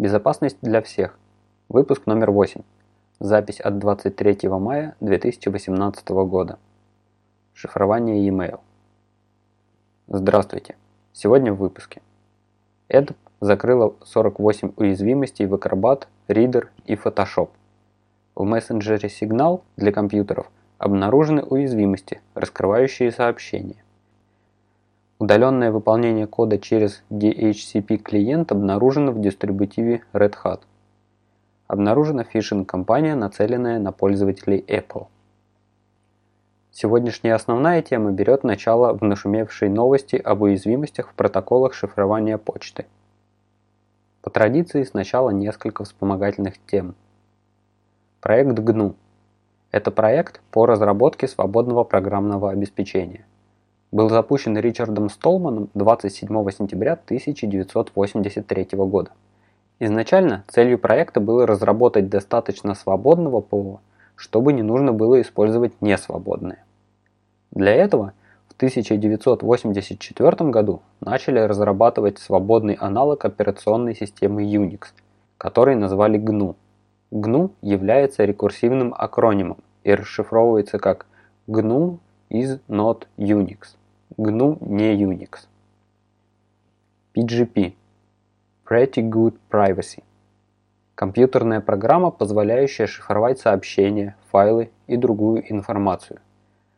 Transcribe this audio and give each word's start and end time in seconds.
Безопасность 0.00 0.58
для 0.62 0.80
всех. 0.80 1.18
Выпуск 1.68 2.06
номер 2.06 2.30
8. 2.30 2.62
Запись 3.18 3.58
от 3.58 3.80
23 3.80 4.48
мая 4.48 4.94
2018 5.00 6.08
года. 6.10 6.60
Шифрование 7.52 8.24
e-mail. 8.24 8.60
Здравствуйте. 10.06 10.76
Сегодня 11.12 11.52
в 11.52 11.56
выпуске. 11.56 12.00
Эд 12.88 13.10
закрыла 13.40 13.96
48 14.04 14.74
уязвимостей 14.76 15.46
в 15.46 15.54
Acrobat, 15.54 16.06
Reader 16.28 16.68
и 16.84 16.94
Photoshop. 16.94 17.48
В 18.36 18.44
мессенджере 18.44 19.08
Signal 19.08 19.62
для 19.76 19.90
компьютеров 19.90 20.48
обнаружены 20.78 21.42
уязвимости, 21.42 22.20
раскрывающие 22.34 23.10
сообщения. 23.10 23.82
Удаленное 25.20 25.72
выполнение 25.72 26.28
кода 26.28 26.58
через 26.58 27.02
DHCP-клиент 27.10 28.52
обнаружено 28.52 29.10
в 29.10 29.20
дистрибутиве 29.20 30.04
Red 30.12 30.34
Hat. 30.44 30.60
Обнаружена 31.66 32.22
фишинг-компания, 32.22 33.16
нацеленная 33.16 33.80
на 33.80 33.90
пользователей 33.90 34.64
Apple. 34.68 35.08
Сегодняшняя 36.70 37.34
основная 37.34 37.82
тема 37.82 38.12
берет 38.12 38.44
начало 38.44 38.92
в 38.92 39.02
нашумевшей 39.02 39.68
новости 39.68 40.14
об 40.14 40.42
уязвимостях 40.42 41.08
в 41.08 41.14
протоколах 41.14 41.74
шифрования 41.74 42.38
почты. 42.38 42.86
По 44.22 44.30
традиции 44.30 44.84
сначала 44.84 45.30
несколько 45.30 45.82
вспомогательных 45.82 46.64
тем. 46.68 46.94
Проект 48.20 48.56
GNU. 48.56 48.94
Это 49.72 49.90
проект 49.90 50.40
по 50.52 50.64
разработке 50.64 51.26
свободного 51.26 51.82
программного 51.82 52.52
обеспечения 52.52 53.24
был 53.90 54.10
запущен 54.10 54.56
Ричардом 54.58 55.08
Столманом 55.08 55.70
27 55.74 56.28
сентября 56.50 56.92
1983 56.92 58.68
года. 58.72 59.10
Изначально 59.80 60.44
целью 60.48 60.78
проекта 60.78 61.20
было 61.20 61.46
разработать 61.46 62.08
достаточно 62.08 62.74
свободного 62.74 63.40
ПО, 63.40 63.80
чтобы 64.16 64.52
не 64.52 64.62
нужно 64.62 64.92
было 64.92 65.20
использовать 65.20 65.80
несвободное. 65.80 66.64
Для 67.52 67.72
этого 67.72 68.12
в 68.48 68.56
1984 68.56 70.50
году 70.50 70.82
начали 71.00 71.38
разрабатывать 71.38 72.18
свободный 72.18 72.74
аналог 72.74 73.24
операционной 73.24 73.94
системы 73.94 74.42
Unix, 74.42 74.88
который 75.38 75.76
назвали 75.76 76.18
GNU. 76.20 76.56
GNU 77.10 77.52
является 77.62 78.24
рекурсивным 78.24 78.92
акронимом 78.96 79.58
и 79.84 79.94
расшифровывается 79.94 80.78
как 80.78 81.06
GNU 81.46 81.98
is 82.30 82.60
not 82.68 83.06
Unix. 83.16 83.76
GNU 84.16 84.58
не 84.60 84.94
Unix. 85.02 85.46
PGP 87.14 87.74
Pretty 88.68 89.02
Good 89.08 89.38
Privacy 89.50 90.02
Компьютерная 90.94 91.60
программа, 91.60 92.10
позволяющая 92.10 92.86
шифровать 92.86 93.38
сообщения, 93.38 94.16
файлы 94.30 94.70
и 94.88 94.96
другую 94.96 95.50
информацию. 95.50 96.20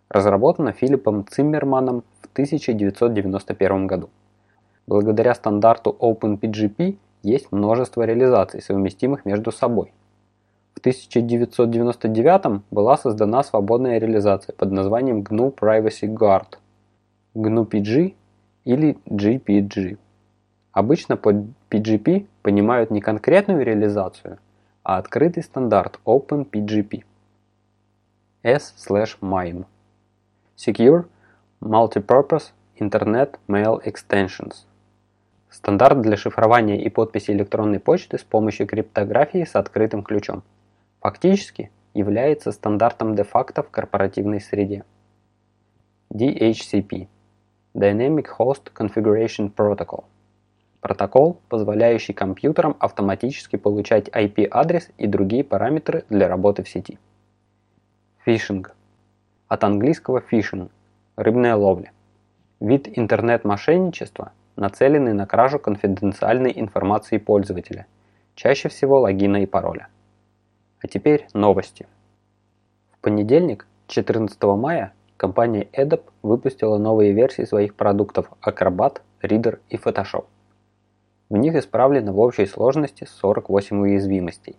Разработана 0.09 0.73
Филиппом 0.73 1.27
Циммерманом 1.27 2.05
в 2.21 2.29
1991 2.33 3.87
году. 3.87 4.11
Благодаря 4.87 5.35
стандарту 5.35 5.97
OpenPGP 5.99 6.99
есть 7.23 7.51
множество 7.51 8.03
реализаций, 8.03 8.61
совместимых 8.61 9.25
между 9.25 9.53
собой. 9.53 9.93
В 10.75 10.81
1999 10.81 12.63
была 12.71 12.97
создана 12.97 13.43
свободная 13.43 13.99
реализация 13.99 14.55
под 14.55 14.73
названием 14.73 15.23
GNU 15.23 15.55
Privacy 15.55 16.09
Guard– 16.09 16.57
GNU-PG 17.35 18.15
или 18.65 18.97
GPG. 19.07 19.99
Обычно 20.73 21.17
под 21.17 21.37
PGP 21.71 22.27
понимают 22.43 22.91
не 22.91 23.01
конкретную 23.01 23.65
реализацию, 23.65 24.39
а 24.83 24.99
открытый 24.99 25.43
стандарт 25.43 26.01
OpenPGP. 26.07 27.05
S/MIME 28.43 29.67
Secure 30.57 31.05
Multipurpose 31.61 32.53
Internet 32.79 33.39
Mail 33.49 33.83
Extensions 33.85 34.65
Стандарт 35.51 36.01
для 36.01 36.17
шифрования 36.17 36.81
и 36.81 36.89
подписи 36.89 37.33
электронной 37.33 37.81
почты 37.81 38.19
с 38.19 38.23
помощью 38.23 38.67
криптографии 38.67 39.45
с 39.45 39.57
открытым 39.57 40.03
ключом. 40.03 40.43
Фактически 41.01 41.71
является 41.95 42.53
стандартом 42.53 43.15
де-факто 43.15 43.63
в 43.63 43.71
корпоративной 43.71 44.39
среде. 44.39 44.85
DHCP 46.13 47.09
Dynamic 47.75 48.27
Host 48.39 48.71
Configuration 48.75 49.51
Protocol. 49.51 50.05
Протокол, 50.83 51.41
позволяющий 51.49 52.13
компьютерам 52.13 52.77
автоматически 52.79 53.57
получать 53.57 54.09
IP-адрес 54.09 54.91
и 54.99 55.07
другие 55.07 55.43
параметры 55.43 56.05
для 56.11 56.29
работы 56.29 56.63
в 56.65 56.69
сети. 56.69 56.99
Фишинг. 58.27 58.77
От 59.49 59.65
английского 59.65 60.21
fishing– 60.21 60.71
рыбная 61.17 61.57
ловля. 61.57 61.93
Вид 62.61 62.89
интернет-мошенничества, 62.99 64.33
нацеленный 64.57 65.15
на 65.15 65.27
кражу 65.27 65.59
конфиденциальной 65.59 66.53
информации 66.55 67.17
пользователя, 67.17 67.87
чаще 68.35 68.69
всего 68.69 69.01
логина 69.01 69.39
и 69.39 69.47
пароля. 69.47 69.89
А 70.83 70.89
теперь 70.89 71.29
новости. 71.35 71.87
В 72.93 72.99
понедельник, 73.01 73.67
14 73.87 74.43
мая, 74.43 74.95
компания 75.19 75.69
Adobe 75.77 76.05
выпустила 76.23 76.79
новые 76.79 77.13
версии 77.13 77.45
своих 77.45 77.75
продуктов 77.75 78.31
Acrobat, 78.43 79.03
Reader 79.21 79.59
и 79.69 79.77
Photoshop. 79.77 80.25
В 81.29 81.37
них 81.37 81.55
исправлено 81.55 82.13
в 82.13 82.19
общей 82.19 82.47
сложности 82.47 83.05
48 83.05 83.79
уязвимостей. 83.79 84.57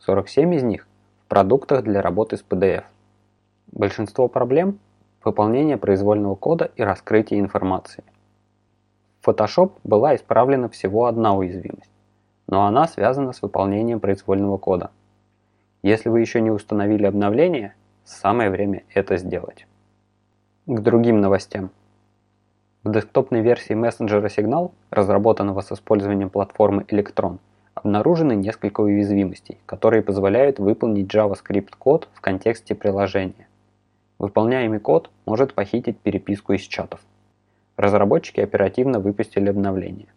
47 0.00 0.54
из 0.54 0.62
них 0.62 0.88
в 1.24 1.28
продуктах 1.28 1.82
для 1.82 2.00
работы 2.00 2.38
с 2.38 2.44
PDF. 2.48 2.84
Большинство 3.70 4.28
проблем– 4.28 4.78
выполнение 5.24 5.76
произвольного 5.76 6.36
кода 6.36 6.70
и 6.76 6.82
раскрытие 6.82 7.40
информации. 7.40 8.02
В 9.20 9.28
Photoshop 9.28 9.72
была 9.84 10.16
исправлена 10.16 10.70
всего 10.70 11.04
одна 11.04 11.34
уязвимость, 11.34 11.90
но 12.46 12.66
она 12.66 12.88
связана 12.88 13.32
с 13.32 13.42
выполнением 13.42 14.00
произвольного 14.00 14.56
кода. 14.56 14.90
Если 15.84 16.08
вы 16.08 16.22
еще 16.22 16.40
не 16.40 16.50
установили 16.50 17.04
обновление, 17.04 17.74
самое 18.04 18.48
время 18.48 18.84
это 18.94 19.18
сделать. 19.18 19.66
К 20.64 20.80
другим 20.80 21.20
новостям. 21.20 21.68
В 22.84 22.90
десктопной 22.90 23.42
версии 23.42 23.74
мессенджера 23.74 24.28
Signal, 24.28 24.72
разработанного 24.88 25.60
с 25.60 25.70
использованием 25.72 26.30
платформы 26.30 26.84
Electron, 26.84 27.36
обнаружены 27.74 28.34
несколько 28.34 28.80
уязвимостей, 28.80 29.58
которые 29.66 30.00
позволяют 30.00 30.58
выполнить 30.58 31.14
JavaScript 31.14 31.74
код 31.78 32.08
в 32.14 32.22
контексте 32.22 32.74
приложения. 32.74 33.46
Выполняемый 34.18 34.80
код 34.80 35.10
может 35.26 35.52
похитить 35.52 35.98
переписку 35.98 36.54
из 36.54 36.62
чатов. 36.62 37.00
Разработчики 37.76 38.40
оперативно 38.40 39.00
выпустили 39.00 39.50
обновление. 39.50 40.08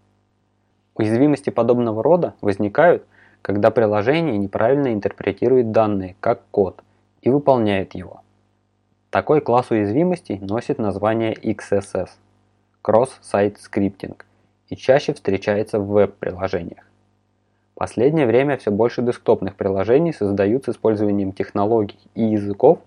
Уязвимости 0.95 1.49
подобного 1.49 2.01
рода 2.01 2.35
возникают, 2.39 3.05
когда 3.41 3.71
приложение 3.71 4.37
неправильно 4.37 4.93
интерпретирует 4.93 5.71
данные 5.71 6.15
как 6.19 6.41
код 6.51 6.83
и 7.21 7.29
выполняет 7.29 7.95
его– 7.95 8.21
такой 9.09 9.39
класс 9.39 9.71
уязвимостей 9.71 10.37
носит 10.39 10.79
название 10.79 11.33
XSS– 11.33 12.09
Cross-Site 12.83 13.55
Scripting 13.55 14.17
и 14.67 14.75
чаще 14.75 15.13
встречается 15.13 15.79
в 15.79 15.87
веб-приложениях. 15.87 16.83
Последнее 17.73 18.27
время 18.27 18.57
все 18.57 18.69
больше 18.69 19.01
десктопных 19.01 19.55
приложений 19.55 20.11
создают 20.13 20.65
с 20.65 20.69
использованием 20.69 21.31
технологий 21.31 21.97
и 22.15 22.23
языков, 22.25 22.79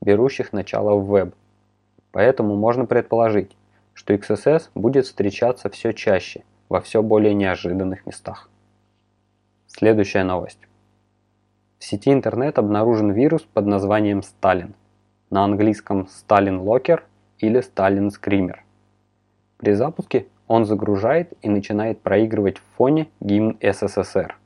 берущих 0.00 0.52
начало 0.52 0.94
в 0.94 1.06
веб. 1.06 1.34
Поэтому 2.12 2.54
можно 2.54 2.86
предположить, 2.86 3.50
что 3.94 4.14
XSS 4.14 4.68
будет 4.76 5.06
встречаться 5.06 5.68
все 5.70 5.92
чаще 5.92 6.44
во 6.68 6.80
все 6.80 7.02
более 7.02 7.34
неожиданных 7.34 8.06
местах. 8.06 8.48
Следующая 9.76 10.22
новость. 10.22 10.60
В 11.80 11.84
сети 11.84 12.12
интернет 12.12 12.60
обнаружен 12.60 13.10
вирус 13.10 13.42
под 13.42 13.66
названием 13.66 14.20
Stalin– 14.20 14.74
на 15.30 15.42
английском 15.42 16.06
Stalin 16.06 16.62
Locker 16.62 17.00
или 17.40 17.60
Stalin 17.60 18.10
Screamer. 18.10 18.58
При 19.56 19.72
запуске 19.72 20.26
он 20.46 20.64
загружает 20.64 21.32
и 21.42 21.48
начинает 21.48 22.00
проигрывать 22.00 22.58
в 22.58 22.62
фоне 22.76 23.08
гимн 23.18 23.58
СССР. 23.60 24.36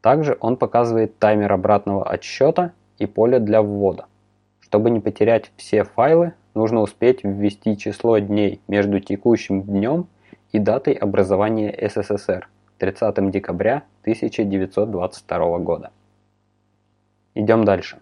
Также 0.00 0.38
он 0.40 0.56
показывает 0.56 1.18
таймер 1.18 1.52
обратного 1.52 2.08
отсчета 2.08 2.72
и 2.96 3.04
поле 3.04 3.40
для 3.40 3.60
ввода. 3.60 4.06
Чтобы 4.60 4.88
не 4.88 5.00
потерять 5.00 5.52
все 5.58 5.84
файлы, 5.84 6.32
нужно 6.54 6.80
успеть 6.80 7.22
ввести 7.22 7.76
число 7.76 8.16
дней 8.16 8.62
между 8.66 8.98
текущим 8.98 9.60
днем 9.60 10.06
и 10.52 10.58
датой 10.58 10.94
образования 10.94 11.70
СССР 11.86 12.48
30 12.78 13.30
декабря 13.30 13.84
1922 14.02 15.58
года. 15.58 15.90
Идем 17.34 17.64
дальше. 17.64 17.98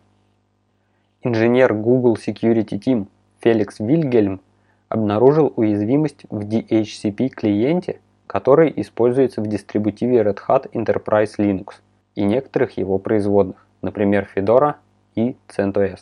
Инженер 1.23 1.75
Google 1.75 2.15
Security 2.15 2.79
Team 2.79 3.09
Феликс 3.41 3.81
Вильгельм 3.81 4.41
обнаружил 4.89 5.53
уязвимость 5.57 6.25
в 6.31 6.47
DHCP 6.47 7.29
клиенте, 7.29 8.01
который 8.27 8.73
используется 8.77 9.41
в 9.41 9.47
дистрибутиве 9.47 10.21
Red 10.21 10.39
Hat 10.47 10.71
Enterprise 10.73 11.37
Linux 11.39 11.81
и 12.15 12.25
некоторых 12.25 12.77
его 12.77 12.99
производных, 12.99 13.67
например 13.83 14.29
Fedora 14.35 14.77
и 15.15 15.37
CentOS. 15.49 16.01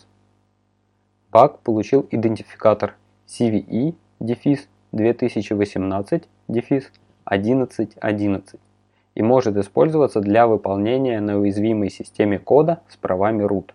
Баг 1.31 1.61
получил 1.61 2.07
идентификатор 2.11 2.97
CVE 3.27 3.95
2018 4.21 6.29
1111 6.47 8.61
и 9.15 9.23
может 9.23 9.57
использоваться 9.57 10.21
для 10.21 10.47
выполнения 10.47 11.21
на 11.21 11.39
уязвимой 11.39 11.91
системе 11.91 12.39
кода 12.39 12.81
с 12.89 12.97
правами 12.97 13.45
root. 13.45 13.71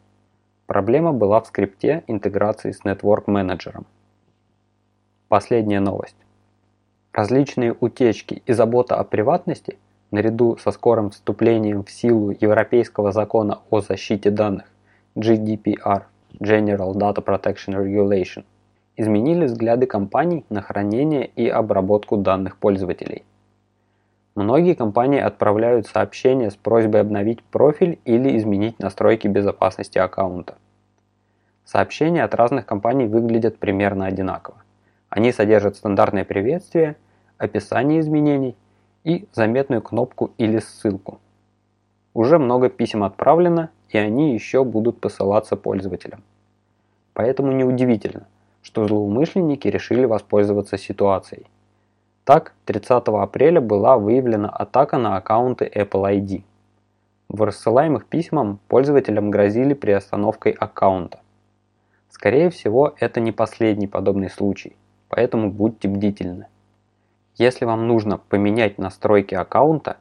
Проблема 0.65 1.13
была 1.13 1.41
в 1.41 1.47
скрипте 1.47 2.03
интеграции 2.07 2.71
с 2.71 2.83
Network 2.83 3.25
Manager. 3.25 3.83
Последняя 5.27 5.79
новость. 5.79 6.15
Различные 7.13 7.75
утечки 7.79 8.43
и 8.45 8.53
забота 8.53 8.95
о 8.95 9.03
приватности, 9.03 9.77
наряду 10.11 10.57
со 10.57 10.71
скорым 10.71 11.09
вступлением 11.09 11.83
в 11.83 11.91
силу 11.91 12.31
Европейского 12.31 13.11
закона 13.11 13.59
о 13.69 13.81
защите 13.81 14.29
данных 14.29 14.65
GDPR 15.15 16.03
General 16.39 16.93
Data 16.93 17.23
Protection 17.23 17.83
Regulation, 17.83 18.43
изменили 18.95 19.45
взгляды 19.45 19.85
компаний 19.85 20.45
на 20.49 20.61
хранение 20.61 21.25
и 21.25 21.47
обработку 21.47 22.17
данных 22.17 22.57
пользователей. 22.57 23.23
Многие 24.39 24.73
компании 24.73 25.19
отправляют 25.19 25.85
сообщения 25.87 26.49
с 26.49 26.55
просьбой 26.55 27.01
обновить 27.01 27.43
профиль 27.43 27.99
или 28.05 28.37
изменить 28.37 28.79
настройки 28.79 29.27
безопасности 29.27 29.97
аккаунта. 29.97 30.55
Сообщения 31.65 32.23
от 32.23 32.33
разных 32.33 32.65
компаний 32.65 33.05
выглядят 33.05 33.57
примерно 33.57 34.05
одинаково. 34.05 34.55
Они 35.09 35.33
содержат 35.33 35.75
стандартное 35.75 36.23
приветствие, 36.23 36.95
описание 37.37 37.99
изменений 37.99 38.55
и 39.03 39.27
заметную 39.33 39.81
кнопку 39.81 40.31
или 40.37 40.59
ссылку. 40.59 41.19
Уже 42.13 42.39
много 42.39 42.69
писем 42.69 43.03
отправлено, 43.03 43.71
и 43.89 43.97
они 43.97 44.33
еще 44.33 44.63
будут 44.63 45.01
посылаться 45.01 45.57
пользователям. 45.57 46.23
Поэтому 47.13 47.51
неудивительно, 47.51 48.25
что 48.61 48.87
злоумышленники 48.87 49.67
решили 49.67 50.05
воспользоваться 50.05 50.77
ситуацией– 50.77 51.45
так, 52.29 52.53
30 52.65 53.07
апреля 53.07 53.59
была 53.59 53.97
выявлена 53.97 54.49
атака 54.49 54.99
на 54.99 55.17
аккаунты 55.17 55.65
Apple 55.65 56.03
ID. 56.03 56.43
В 57.27 57.41
рассылаемых 57.41 58.05
письмам 58.05 58.59
пользователям 58.67 59.31
грозили 59.31 59.73
приостановкой 59.73 60.51
аккаунта. 60.51 61.21
Скорее 62.11 62.51
всего, 62.51 62.93
это 62.99 63.19
не 63.19 63.31
последний 63.31 63.87
подобный 63.87 64.29
случай, 64.29 64.75
поэтому 65.07 65.49
будьте 65.49 65.87
бдительны. 65.87 66.45
Если 67.35 67.65
вам 67.65 67.87
нужно 67.87 68.19
поменять 68.19 68.77
настройки 68.77 69.33
аккаунта, 69.33 69.97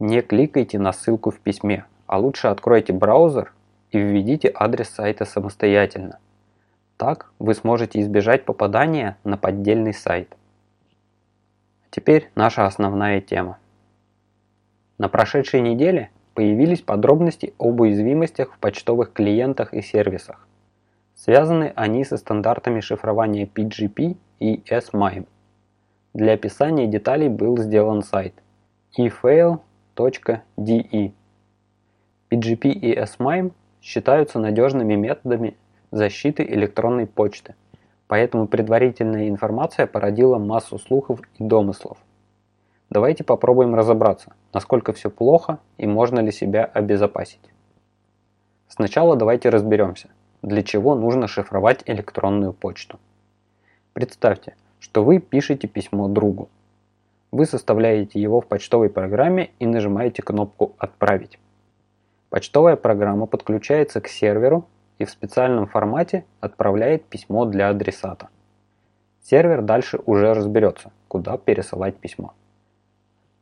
не 0.00 0.22
кликайте 0.22 0.76
на 0.80 0.90
ссылку 0.90 1.30
в 1.30 1.38
письме, 1.38 1.84
а 2.08 2.18
лучше 2.18 2.48
откройте 2.48 2.92
браузер 2.92 3.52
и 3.92 3.98
введите 4.00 4.50
адрес 4.52 4.88
сайта 4.88 5.24
самостоятельно. 5.24 6.18
Так 6.96 7.30
вы 7.38 7.54
сможете 7.54 8.00
избежать 8.00 8.44
попадания 8.44 9.18
на 9.22 9.36
поддельный 9.36 9.94
сайт. 9.94 10.34
Теперь 11.90 12.30
наша 12.36 12.66
основная 12.66 13.20
тема. 13.20 13.58
На 14.98 15.08
прошедшей 15.08 15.60
неделе 15.60 16.10
появились 16.34 16.82
подробности 16.82 17.52
об 17.58 17.80
уязвимостях 17.80 18.52
в 18.52 18.58
почтовых 18.58 19.12
клиентах 19.12 19.74
и 19.74 19.82
сервисах. 19.82 20.46
Связаны 21.16 21.72
они 21.74 22.04
со 22.04 22.16
стандартами 22.16 22.78
шифрования 22.80 23.44
PGP 23.44 24.16
и 24.38 24.62
S-MIME. 24.68 25.26
Для 26.14 26.34
описания 26.34 26.86
деталей 26.86 27.28
был 27.28 27.58
сделан 27.58 28.02
сайт 28.02 28.34
efail.de. 28.96 29.60
PGP 32.30 32.68
и 32.68 32.94
S-MIME 32.94 33.52
считаются 33.82 34.38
надежными 34.38 34.94
методами 34.94 35.56
защиты 35.90 36.44
электронной 36.44 37.06
почты– 37.08 37.56
Поэтому 38.10 38.48
предварительная 38.48 39.28
информация 39.28 39.86
породила 39.86 40.36
массу 40.36 40.80
слухов 40.80 41.20
и 41.38 41.44
домыслов. 41.44 41.96
Давайте 42.90 43.22
попробуем 43.22 43.76
разобраться, 43.76 44.32
насколько 44.52 44.92
все 44.92 45.10
плохо 45.10 45.60
и 45.78 45.86
можно 45.86 46.18
ли 46.18 46.32
себя 46.32 46.64
обезопасить. 46.64 47.52
Сначала 48.66 49.14
давайте 49.14 49.48
разберемся, 49.48 50.08
для 50.42 50.64
чего 50.64 50.96
нужно 50.96 51.28
шифровать 51.28 51.84
электронную 51.86 52.52
почту. 52.52 52.98
Представьте, 53.92 54.56
что 54.80 55.04
вы 55.04 55.20
пишете 55.20 55.68
письмо 55.68 56.08
другу. 56.08 56.48
Вы 57.30 57.46
составляете 57.46 58.20
его 58.20 58.40
в 58.40 58.46
почтовой 58.46 58.90
программе 58.90 59.50
и 59.60 59.66
нажимаете 59.66 60.20
кнопку 60.20 60.72
«Отправить». 60.78 61.38
Почтовая 62.28 62.74
программа 62.74 63.26
подключается 63.26 64.00
к 64.00 64.08
серверу 64.08 64.66
и 65.00 65.06
в 65.06 65.10
специальном 65.10 65.66
формате 65.66 66.26
отправляет 66.40 67.06
письмо 67.06 67.46
для 67.46 67.70
адресата. 67.70 68.28
Сервер 69.22 69.62
дальше 69.62 69.98
уже 70.04 70.34
разберется, 70.34 70.92
куда 71.08 71.38
пересылать 71.38 71.96
письмо. 71.96 72.34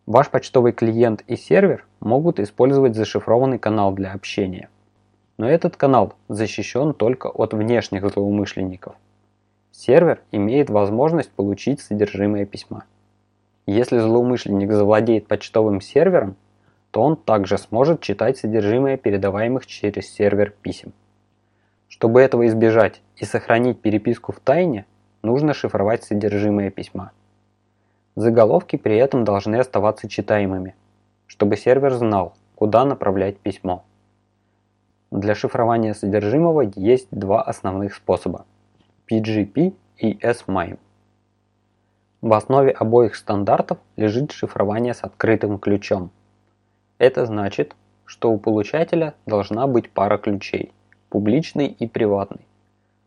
Ваш 0.06 0.30
почтовый 0.30 0.72
клиент 0.72 1.24
и 1.26 1.34
сервер 1.34 1.84
могут 1.98 2.38
использовать 2.38 2.94
зашифрованный 2.94 3.58
канал 3.58 3.92
для 3.92 4.12
общения. 4.12 4.70
Но 5.36 5.50
этот 5.50 5.76
канал 5.76 6.14
защищен 6.28 6.94
только 6.94 7.26
от 7.26 7.52
внешних 7.52 8.08
злоумышленников. 8.08 8.94
Сервер 9.72 10.20
имеет 10.30 10.70
возможность 10.70 11.32
получить 11.32 11.80
содержимое 11.80 12.46
письма. 12.46 12.84
Если 13.66 13.98
злоумышленник 13.98 14.70
завладеет 14.70 15.26
почтовым 15.26 15.80
сервером, 15.80 16.36
то 16.92 17.02
он 17.02 17.16
также 17.16 17.58
сможет 17.58 18.00
читать 18.00 18.38
содержимое 18.38 18.96
передаваемых 18.96 19.66
через 19.66 20.08
сервер 20.08 20.54
писем. 20.62 20.92
Чтобы 21.88 22.20
этого 22.20 22.46
избежать 22.46 23.00
и 23.16 23.24
сохранить 23.24 23.80
переписку 23.80 24.32
в 24.32 24.40
тайне, 24.40 24.84
нужно 25.22 25.54
шифровать 25.54 26.04
содержимое 26.04 26.70
письма. 26.70 27.12
Заголовки 28.14 28.76
при 28.76 28.96
этом 28.96 29.24
должны 29.24 29.56
оставаться 29.56 30.08
читаемыми, 30.08 30.74
чтобы 31.26 31.56
сервер 31.56 31.94
знал, 31.94 32.34
куда 32.54 32.84
направлять 32.84 33.38
письмо. 33.38 33.84
Для 35.10 35.34
шифрования 35.34 35.94
содержимого 35.94 36.70
есть 36.76 37.08
два 37.10 37.42
основных 37.42 37.94
способа– 37.94 38.44
PGP 39.10 39.74
и 39.96 40.18
S-MIME. 40.20 40.78
В 42.20 42.32
основе 42.34 42.70
обоих 42.70 43.16
стандартов 43.16 43.78
лежит 43.96 44.32
шифрование 44.32 44.92
с 44.92 45.04
открытым 45.04 45.58
ключом. 45.58 46.10
Это 46.98 47.24
значит, 47.24 47.74
что 48.04 48.30
у 48.30 48.38
получателя 48.38 49.14
должна 49.24 49.66
быть 49.66 49.90
пара 49.90 50.18
ключей 50.18 50.72
публичный 51.08 51.66
и 51.66 51.86
приватный. 51.86 52.46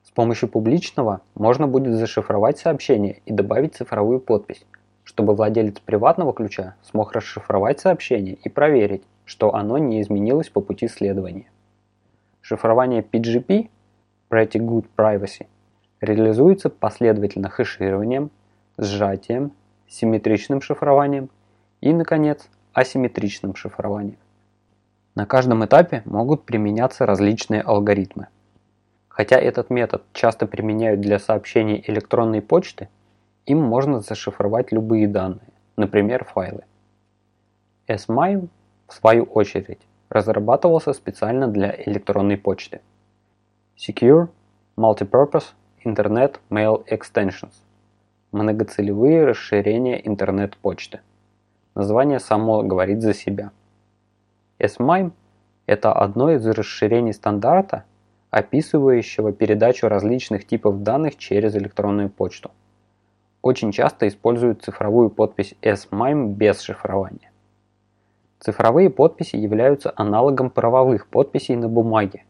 С 0.03 0.11
помощью 0.11 0.49
публичного 0.49 1.21
можно 1.35 1.67
будет 1.67 1.95
зашифровать 1.95 2.59
сообщение 2.59 3.21
и 3.25 3.31
добавить 3.31 3.75
цифровую 3.75 4.19
подпись, 4.19 4.65
чтобы 5.03 5.35
владелец 5.35 5.79
приватного 5.79 6.33
ключа 6.33 6.75
смог 6.83 7.13
расшифровать 7.13 7.79
сообщение 7.79 8.35
и 8.35 8.49
проверить, 8.49 9.03
что 9.25 9.55
оно 9.55 9.77
не 9.77 10.01
изменилось 10.01 10.49
по 10.49 10.61
пути 10.61 10.87
следования. 10.87 11.49
Шифрование 12.41 13.01
PGP 13.01 13.69
Pretty 14.29 14.59
Good 14.59 14.85
Privacy 14.97 15.45
реализуется 16.01 16.69
последовательно 16.69 17.49
хэшированием, 17.49 18.31
сжатием, 18.77 19.51
симметричным 19.87 20.61
шифрованием 20.61 21.29
и, 21.81 21.93
наконец, 21.93 22.49
асимметричным 22.73 23.55
шифрованием. 23.55 24.17
На 25.13 25.25
каждом 25.25 25.65
этапе 25.65 26.03
могут 26.05 26.45
применяться 26.45 27.05
различные 27.05 27.61
алгоритмы. 27.61 28.27
Хотя 29.09 29.37
этот 29.37 29.69
метод 29.69 30.03
часто 30.13 30.47
применяют 30.47 31.01
для 31.01 31.19
сообщений 31.19 31.83
электронной 31.85 32.41
почты, 32.41 32.87
им 33.45 33.61
можно 33.61 33.99
зашифровать 33.99 34.71
любые 34.71 35.09
данные, 35.09 35.49
например 35.75 36.23
файлы. 36.23 36.63
S-MIME, 37.87 38.47
в 38.87 38.93
свою 38.93 39.23
очередь, 39.23 39.81
разрабатывался 40.07 40.93
специально 40.93 41.49
для 41.49 41.75
электронной 41.85 42.37
почты. 42.37 42.79
Secure 43.75 44.29
Multipurpose 44.77 45.53
Internet 45.83 46.39
Mail 46.49 46.85
Extensions– 46.89 47.55
многоцелевые 48.31 49.25
расширения 49.25 50.07
интернет-почты. 50.07 51.01
Название 51.75 52.21
само 52.21 52.63
говорит 52.63 53.01
за 53.01 53.13
себя– 53.13 53.51
S-MIME– 54.61 55.11
это 55.65 55.91
одно 55.91 56.31
из 56.31 56.45
расширений 56.45 57.13
стандарта, 57.13 57.83
описывающего 58.29 59.33
передачу 59.33 59.87
различных 59.87 60.45
типов 60.45 60.83
данных 60.83 61.17
через 61.17 61.55
электронную 61.55 62.09
почту. 62.09 62.51
Очень 63.41 63.71
часто 63.71 64.07
используют 64.07 64.61
цифровую 64.61 65.09
подпись 65.09 65.55
S-MIME 65.63 66.33
без 66.33 66.61
шифрования. 66.61 67.31
Цифровые 68.39 68.91
подписи 68.91 69.35
являются 69.35 69.91
аналогом 69.95 70.51
правовых 70.51 71.07
подписей 71.07 71.55
на 71.55 71.67
бумаге. 71.67 72.23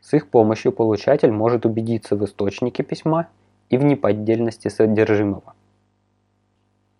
С 0.00 0.14
их 0.14 0.28
помощью 0.28 0.70
получатель 0.70 1.32
может 1.32 1.66
убедиться 1.66 2.14
в 2.14 2.24
источнике 2.24 2.84
письма 2.84 3.28
и 3.70 3.76
в 3.76 3.84
неподдельности 3.84 4.68
содержимого. 4.68 5.54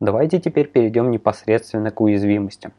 Давайте 0.01 0.41
теперь 0.41 0.69
перейдем 0.69 1.11
непосредственно 1.13 1.93
к 1.93 2.01
уязвимостям. 2.01 2.73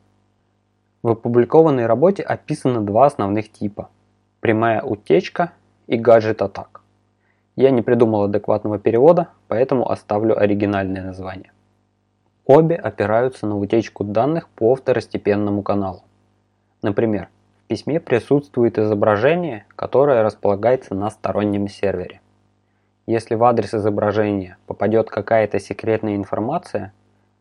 В 1.03 1.09
опубликованной 1.09 1.85
работе 1.85 2.23
описано 2.23 2.81
два 2.81 3.05
основных 3.05 3.51
типа– 3.51 3.89
прямая 4.39 4.81
утечка 4.81 5.51
и 5.87 5.97
гаджет-атак. 5.97 6.81
Я 7.55 7.71
не 7.71 7.81
придумал 7.81 8.23
адекватного 8.23 8.79
перевода, 8.79 9.29
поэтому 9.47 9.89
оставлю 9.89 10.39
оригинальное 10.39 11.03
название. 11.03 11.51
Обе 12.45 12.75
опираются 12.75 13.45
на 13.45 13.57
утечку 13.57 14.03
данных 14.03 14.47
по 14.49 14.75
второстепенному 14.75 15.63
каналу. 15.63 16.03
Например, 16.81 17.29
в 17.63 17.67
письме 17.67 17.99
присутствует 17.99 18.79
изображение, 18.79 19.65
которое 19.75 20.23
располагается 20.23 20.95
на 20.95 21.09
стороннем 21.09 21.67
сервере. 21.67 22.21
Если 23.05 23.35
в 23.35 23.43
адрес 23.43 23.73
изображения 23.73 24.57
попадет 24.65 25.09
какая-то 25.09 25.59
секретная 25.59 26.15
информация, 26.15 26.93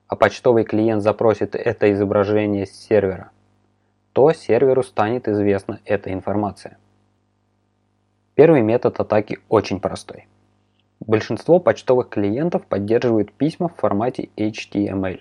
а 0.09 0.17
почтовый 0.17 0.65
клиент 0.65 1.03
запросит 1.03 1.55
это 1.55 1.93
изображение 1.93 2.67
с 2.67 2.73
сервера, 2.73 3.31
то 4.17 4.33
серверу 4.33 4.83
станет 4.83 5.29
известна 5.29 5.81
эта 5.85 6.11
информация. 6.11 6.79
Первый 8.35 8.63
метод 8.63 8.99
атаки 8.99 9.41
очень 9.51 9.79
простой. 9.79 10.27
Большинство 11.01 11.61
почтовых 11.61 12.09
клиентов 12.09 12.65
поддерживают 12.67 13.31
письма 13.31 13.69
в 13.69 13.75
формате 13.75 14.31
HTML. 14.39 15.21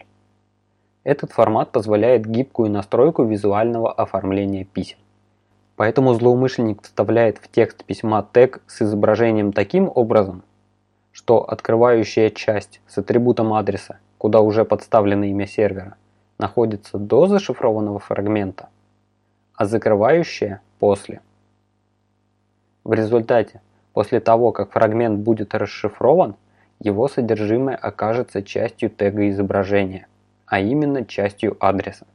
Этот 1.03 1.33
формат 1.33 1.73
позволяет 1.73 2.25
гибкую 2.25 2.71
настройку 2.71 3.25
визуального 3.25 3.91
оформления 3.91 4.63
писем. 4.63 4.97
Поэтому 5.75 6.13
злоумышленник 6.13 6.81
вставляет 6.81 7.39
в 7.39 7.51
текст 7.51 7.83
письма 7.83 8.25
тег 8.31 8.61
с 8.65 8.81
изображением 8.81 9.51
таким 9.51 9.91
образом, 9.93 10.41
что 11.11 11.43
открывающая 11.43 12.29
часть 12.29 12.79
с 12.87 12.97
атрибутом 12.97 13.55
адреса, 13.55 13.99
куда 14.17 14.39
уже 14.39 14.63
подставлено 14.63 15.25
имя 15.25 15.47
сервера, 15.47 15.97
находится 16.37 16.97
до 16.97 17.27
зашифрованного 17.27 17.99
фрагмента, 17.99 18.69
а 19.55 19.65
закрывающая– 19.65 20.61
после. 20.79 21.21
В 22.83 22.93
результате, 22.93 23.61
после 23.93 24.19
того, 24.19 24.51
как 24.51 24.71
фрагмент 24.71 25.19
будет 25.19 25.55
расшифрован, 25.55 26.35
его 26.79 27.07
содержимое 27.07 27.75
окажется 27.75 28.43
частью 28.43 28.89
тега 28.89 29.29
изображения, 29.29 30.07
а 30.45 30.59
именно 30.59 31.05
частью 31.05 31.57
адреса. 31.59 32.05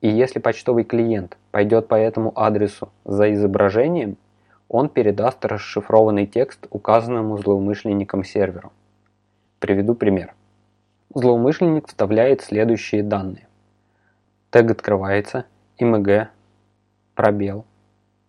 И 0.00 0.08
если 0.08 0.38
почтовый 0.38 0.84
клиент 0.84 1.36
пойдет 1.50 1.88
по 1.88 1.94
этому 1.94 2.32
адресу 2.36 2.90
за 3.04 3.32
изображением, 3.32 4.18
он 4.68 4.88
передаст 4.88 5.44
расшифрованный 5.44 6.26
текст 6.26 6.66
указанному 6.70 7.38
злоумышленником 7.38 8.24
серверу. 8.24 8.72
Приведу 9.58 9.94
пример. 9.94 10.34
Злоумышленник 11.14 11.88
вставляет 11.88 12.42
следующие 12.42 13.02
данные. 13.02 13.48
Тег 14.50 14.70
открывается, 14.70 15.46
img, 15.78 16.28
пробел, 17.14 17.64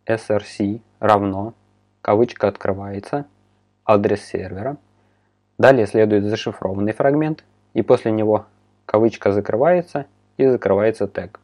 src, 0.06 0.82
равно, 1.00 1.54
кавычка 2.01 2.48
открывается, 2.48 3.25
адрес 3.86 4.24
сервера. 4.24 4.77
Далее 5.58 5.88
следует 5.88 6.25
зашифрованный 6.25 6.94
фрагмент, 6.94 7.44
и 7.74 7.82
после 7.82 8.12
него 8.12 8.46
кавычка 8.86 9.32
закрывается 9.32 10.06
и 10.38 10.46
закрывается 10.46 11.08
тег. 11.08 11.39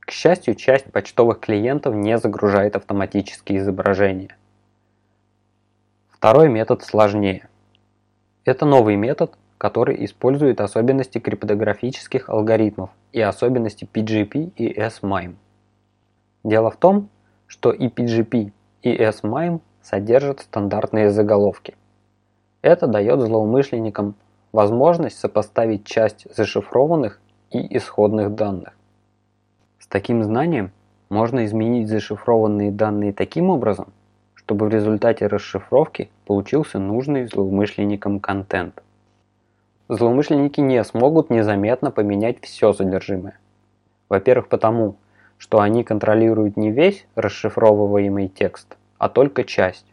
К 0.00 0.10
счастью, 0.10 0.56
часть 0.56 0.90
почтовых 0.90 1.40
клиентов 1.40 1.94
не 1.94 2.18
загружает 2.18 2.74
автоматические 2.74 3.58
изображения. 3.58 4.36
Второй 6.08 6.48
метод 6.48 6.82
сложнее. 6.82 7.48
Это 8.44 8.66
новый 8.66 8.96
метод, 8.96 9.38
который 9.56 10.04
использует 10.04 10.60
особенности 10.60 11.18
криптографических 11.18 12.28
алгоритмов 12.28 12.90
и 13.12 13.20
особенности 13.20 13.88
PGP 13.92 14.52
и 14.56 14.72
S-MIME. 14.78 15.36
Дело 16.44 16.70
в 16.70 16.76
том, 16.76 17.08
что 17.46 17.72
и 17.72 17.88
PGP, 17.88 18.52
и 18.82 18.90
S-MIME 18.90 19.60
содержат 19.82 20.40
стандартные 20.40 21.10
заголовки. 21.10 21.74
Это 22.62 22.86
дает 22.86 23.20
злоумышленникам 23.20 24.14
возможность 24.52 25.18
сопоставить 25.18 25.84
часть 25.84 26.26
зашифрованных 26.34 27.20
и 27.50 27.76
исходных 27.76 28.34
данных. 28.34 28.74
С 29.78 29.86
таким 29.86 30.22
знанием 30.22 30.72
можно 31.08 31.44
изменить 31.44 31.88
зашифрованные 31.88 32.70
данные 32.70 33.12
таким 33.12 33.50
образом, 33.50 33.92
чтобы 34.34 34.66
в 34.66 34.70
результате 34.70 35.26
расшифровки 35.26 36.10
получился 36.26 36.78
нужный 36.78 37.26
злоумышленникам 37.26 38.20
контент. 38.20 38.82
Злоумышленники 39.92 40.60
не 40.60 40.84
смогут 40.84 41.30
незаметно 41.30 41.90
поменять 41.90 42.36
все 42.42 42.72
содержимое. 42.72 43.36
Во-первых, 44.08 44.46
потому, 44.46 44.94
что 45.36 45.58
они 45.58 45.82
контролируют 45.82 46.56
не 46.56 46.70
весь 46.70 47.08
расшифровываемый 47.16 48.28
текст, 48.28 48.76
а 48.98 49.08
только 49.08 49.42
часть. 49.42 49.86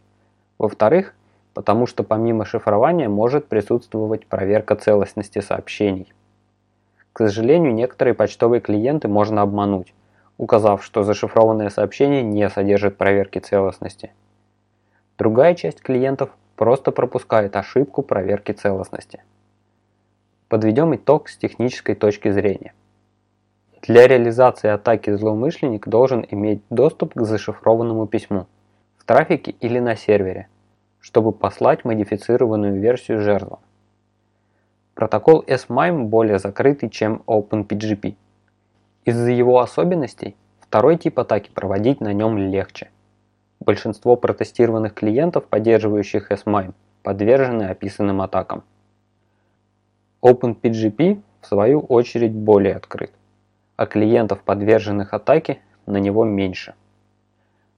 Во-вторых, 0.56 1.14
потому 1.52 1.88
что 1.88 2.04
помимо 2.04 2.44
шифрования 2.44 3.08
может 3.08 3.48
присутствовать 3.48 4.24
проверка 4.28 4.76
целостности 4.76 5.40
сообщений. 5.40 6.12
К 7.12 7.18
сожалению, 7.18 7.74
некоторые 7.74 8.14
почтовые 8.14 8.60
клиенты 8.60 9.08
можно 9.08 9.42
обмануть, 9.42 9.92
указав, 10.36 10.84
что 10.84 11.02
зашифрованное 11.02 11.70
сообщение 11.70 12.22
не 12.22 12.48
содержит 12.48 12.96
проверки 12.98 13.40
целостности. 13.40 14.12
Другая 15.18 15.56
часть 15.56 15.80
клиентов 15.80 16.30
просто 16.54 16.92
пропускает 16.92 17.56
ошибку 17.56 18.02
проверки 18.02 18.52
целостности. 18.52 19.24
Подведем 20.48 20.96
итог 20.96 21.28
с 21.28 21.36
технической 21.36 21.94
точки 21.94 22.30
зрения. 22.30 22.72
Для 23.82 24.08
реализации 24.08 24.68
атаки 24.70 25.14
злоумышленник 25.14 25.86
должен 25.86 26.24
иметь 26.30 26.62
доступ 26.70 27.12
к 27.12 27.20
зашифрованному 27.20 28.06
письму 28.06 28.46
в 28.96 29.04
трафике 29.04 29.50
или 29.60 29.78
на 29.78 29.94
сервере, 29.94 30.48
чтобы 31.00 31.32
послать 31.32 31.84
модифицированную 31.84 32.80
версию 32.80 33.20
жертвам. 33.20 33.58
Протокол 34.94 35.44
S-MIME 35.46 36.04
более 36.04 36.38
закрытый, 36.38 36.88
чем 36.88 37.22
OpenPGP. 37.26 38.16
Из-за 39.04 39.30
его 39.30 39.60
особенностей 39.60 40.34
второй 40.60 40.96
тип 40.96 41.18
атаки 41.18 41.50
проводить 41.52 42.00
на 42.00 42.14
нем 42.14 42.38
легче. 42.38 42.90
Большинство 43.60 44.16
протестированных 44.16 44.94
клиентов, 44.94 45.44
поддерживающих 45.44 46.32
S-MIME, 46.32 46.72
подвержены 47.02 47.64
описанным 47.64 48.22
атакам. 48.22 48.64
OpenPGP 50.22 51.22
в 51.40 51.46
свою 51.46 51.80
очередь 51.80 52.32
более 52.32 52.76
открыт 52.76 53.12
а 53.78 53.86
клиентов, 53.86 54.42
подверженных 54.42 55.14
атаке, 55.14 55.60
на 55.86 55.98
него 55.98 56.24
меньше. 56.24 56.74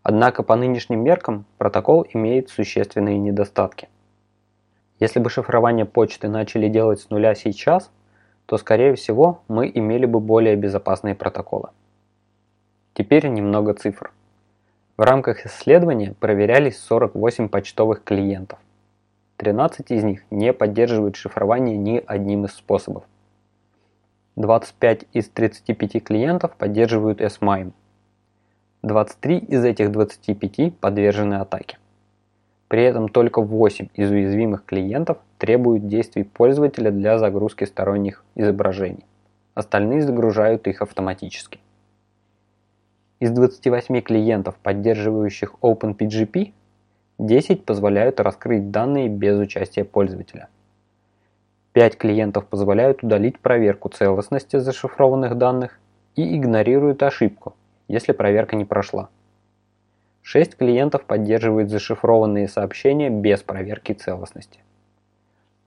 Однако 0.02 0.42
по 0.42 0.56
нынешним 0.56 1.04
меркам 1.04 1.44
протокол 1.58 2.06
имеет 2.14 2.48
существенные 2.48 3.18
недостатки. 3.18 3.90
Если 4.98 5.20
бы 5.20 5.28
шифрование 5.28 5.84
почты 5.84 6.28
начали 6.28 6.68
делать 6.68 7.00
с 7.00 7.10
нуля 7.10 7.34
сейчас, 7.34 7.90
то 8.46 8.56
скорее 8.56 8.94
всего 8.94 9.42
мы 9.46 9.70
имели 9.72 10.06
бы 10.06 10.20
более 10.20 10.56
безопасные 10.56 11.14
протоколы. 11.14 11.68
Теперь 12.94 13.28
немного 13.28 13.74
цифр. 13.74 14.10
В 14.96 15.02
рамках 15.02 15.44
исследования 15.44 16.14
проверялись 16.18 16.78
48 16.78 17.50
почтовых 17.50 18.04
клиентов. 18.04 18.58
13 19.40 19.90
из 19.90 20.04
них 20.04 20.22
не 20.30 20.52
поддерживают 20.52 21.16
шифрование 21.16 21.74
ни 21.74 22.04
одним 22.06 22.44
из 22.44 22.52
способов. 22.52 23.04
25 24.36 25.06
из 25.14 25.30
35 25.30 26.04
клиентов 26.04 26.54
поддерживают 26.56 27.22
S-MIME. 27.22 27.72
23 28.82 29.38
из 29.38 29.64
этих 29.64 29.92
25 29.92 30.76
подвержены 30.76 31.36
атаке. 31.36 31.78
При 32.68 32.82
этом 32.82 33.08
только 33.08 33.40
8 33.40 33.88
из 33.94 34.10
уязвимых 34.10 34.66
клиентов 34.66 35.16
требуют 35.38 35.88
действий 35.88 36.24
пользователя 36.24 36.90
для 36.90 37.18
загрузки 37.18 37.64
сторонних 37.64 38.22
изображений. 38.34 39.06
Остальные 39.54 40.02
загружают 40.02 40.66
их 40.66 40.82
автоматически. 40.82 41.60
Из 43.20 43.30
28 43.30 44.02
клиентов, 44.02 44.56
поддерживающих 44.62 45.54
OpenPGP, 45.62 46.52
10 47.26 47.64
позволяют 47.64 48.20
раскрыть 48.20 48.70
данные 48.70 49.08
без 49.08 49.38
участия 49.38 49.84
пользователя– 49.84 50.48
5 51.72 51.98
клиентов 51.98 52.46
позволяют 52.46 53.04
удалить 53.04 53.38
проверку 53.38 53.88
целостности 53.88 54.56
зашифрованных 54.58 55.38
данных 55.38 55.78
и 56.16 56.36
игнорируют 56.36 57.02
ошибку, 57.04 57.54
если 57.86 58.12
проверка 58.12 58.56
не 58.56 58.64
прошла. 58.64 59.08
6 60.22 60.56
клиентов 60.56 61.04
поддерживают 61.04 61.70
зашифрованные 61.70 62.48
сообщения 62.48 63.08
без 63.08 63.42
проверки 63.42 63.92
целостности. 63.92 64.58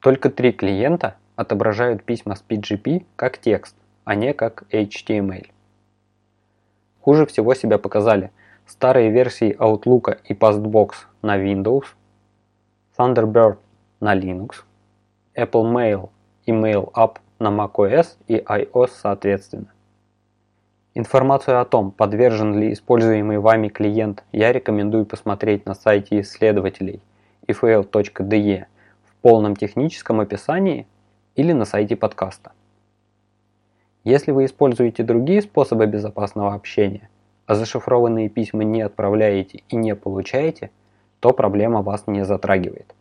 Только 0.01 0.29
3 0.29 0.51
клиента 0.51 1.15
отображают 1.37 2.03
письма 2.03 2.35
с 2.35 2.43
PGP 2.47 3.05
как 3.15 3.37
текст, 3.37 3.75
а 4.03 4.15
не 4.15 4.33
как 4.33 4.63
HTML. 4.71 5.47
Хуже 6.99 7.25
всего 7.25 7.53
себя 7.53 7.77
показали 7.77 8.31
старые 8.65 9.11
версии 9.11 9.55
Outlook 9.57 10.19
и 10.25 10.33
Postbox 10.33 10.91
на 11.21 11.37
Windows, 11.37 11.85
Thunderbird 12.97 13.57
на 13.99 14.15
Linux, 14.15 14.63
Apple 15.35 15.71
Mail 15.71 16.09
Email 16.45 16.91
App 16.93 17.17
на 17.39 17.47
macOS 17.47 18.17
и 18.27 18.37
iOS 18.37 18.91
соответственно. 19.01 19.67
Информацию 20.93 21.59
о 21.59 21.65
том, 21.65 21.91
подвержен 21.91 22.59
ли 22.59 22.73
используемый 22.73 23.39
вами 23.39 23.69
клиент, 23.69 24.23
я 24.31 24.51
рекомендую 24.51 25.05
посмотреть 25.05 25.65
на 25.65 25.73
сайте 25.73 26.21
исследователей 26.21 27.01
ifl.de 27.47 28.65
в 29.05 29.15
полном 29.21 29.55
техническом 29.55 30.19
описании 30.19 30.85
или 31.35 31.51
на 31.51 31.65
сайте 31.65 31.95
подкаста. 31.95 32.51
Если 34.03 34.31
вы 34.31 34.45
используете 34.45 35.01
другие 35.03 35.41
способы 35.41 35.87
безопасного 35.87 36.53
общения, 36.53 37.09
а 37.45 37.55
зашифрованные 37.55 38.29
письма 38.29 38.63
не 38.63 38.81
отправляете 38.81 39.63
и 39.69 39.75
не 39.75 39.95
получаете, 39.95 40.71
то 41.19 41.31
проблема 41.31 41.81
вас 41.81 42.07
не 42.07 42.25
затрагивает. 42.25 42.93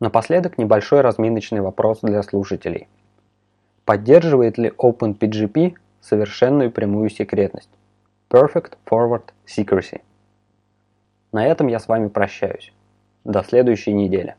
Напоследок 0.00 0.58
небольшой 0.58 1.00
разминочный 1.00 1.60
вопрос 1.60 2.00
для 2.02 2.22
слушателей. 2.22 2.88
Поддерживает 3.84 4.58
ли 4.58 4.70
OpenPGP 4.70 5.76
совершенную 6.00 6.70
прямую 6.70 7.10
секретность. 7.10 7.70
Perfect 8.30 8.74
Forward 8.88 9.30
Secrecy. 9.46 10.00
На 11.32 11.46
этом 11.46 11.68
я 11.68 11.78
с 11.78 11.88
вами 11.88 12.08
прощаюсь. 12.08 12.72
До 13.24 13.42
следующей 13.42 13.92
недели. 13.92 14.36